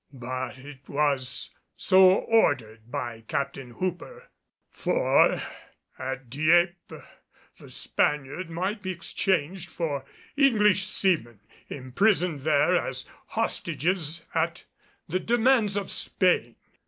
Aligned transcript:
But 0.13 0.57
it 0.57 0.89
was 0.89 1.51
so 1.77 2.15
ordered 2.15 2.89
by 2.89 3.21
Captain 3.27 3.69
Hooper, 3.69 4.31
for 4.71 5.39
at 5.99 6.27
Dieppe 6.27 7.01
the 7.59 7.69
Spaniard 7.69 8.49
might 8.49 8.81
be 8.81 8.89
exchanged 8.89 9.69
for 9.69 10.03
English 10.35 10.87
seamen 10.87 11.39
imprisoned 11.69 12.39
there 12.39 12.75
as 12.75 13.05
hostages 13.27 14.25
at 14.33 14.63
the 15.07 15.19
demands 15.19 15.77
of 15.77 15.91
Spain. 15.91 16.55